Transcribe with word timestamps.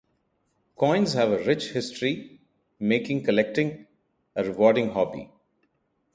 Coins 0.77 1.13
have 1.13 1.31
a 1.31 1.43
rich 1.43 1.73
history, 1.73 2.39
making 2.79 3.21
collecting 3.23 3.85
a 4.35 4.43
rewarding 4.43 4.89
hobby. 4.89 5.29